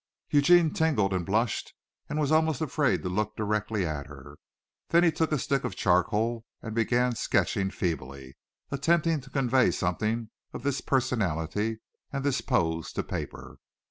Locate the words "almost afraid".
2.31-3.03